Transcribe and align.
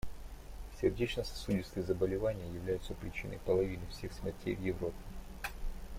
Сердечно-сосудистые 0.81 1.83
заболевания 1.83 2.51
являются 2.55 2.95
причиной 2.95 3.37
половины 3.45 3.85
всех 3.91 4.11
смертей 4.13 4.55
в 4.55 4.61
Европе. 4.63 4.97